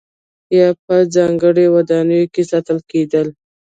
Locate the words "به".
0.75-0.79